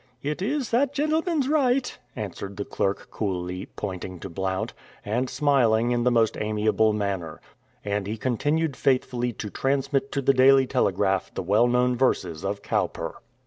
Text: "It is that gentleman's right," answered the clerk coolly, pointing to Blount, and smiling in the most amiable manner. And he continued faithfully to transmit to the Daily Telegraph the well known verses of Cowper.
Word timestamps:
"It 0.23 0.41
is 0.41 0.71
that 0.71 0.95
gentleman's 0.95 1.47
right," 1.47 1.95
answered 2.15 2.57
the 2.57 2.65
clerk 2.65 3.09
coolly, 3.11 3.67
pointing 3.67 4.17
to 4.21 4.29
Blount, 4.31 4.73
and 5.05 5.29
smiling 5.29 5.91
in 5.91 6.05
the 6.05 6.09
most 6.09 6.35
amiable 6.41 6.91
manner. 6.91 7.39
And 7.85 8.07
he 8.07 8.17
continued 8.17 8.75
faithfully 8.75 9.31
to 9.33 9.51
transmit 9.51 10.11
to 10.13 10.23
the 10.23 10.33
Daily 10.33 10.65
Telegraph 10.65 11.31
the 11.35 11.43
well 11.43 11.67
known 11.67 11.95
verses 11.95 12.43
of 12.43 12.63
Cowper. 12.63 13.21